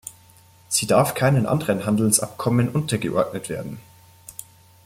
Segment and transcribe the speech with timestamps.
[0.67, 3.77] Sie darf keinen anderen Handelsabkommen untergeordnet werden.